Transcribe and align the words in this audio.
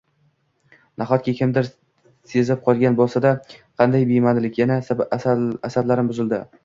Nahotki 1.01 1.33
kimdir 1.39 1.67
sezib 2.33 2.63
qolgan 2.69 2.97
boʻlsa? 3.01 3.35
Qanday 3.83 4.09
bemaʼnilik. 4.13 4.59
Yana 4.63 4.81
asablarim 5.71 6.11
buzildi”. 6.15 6.43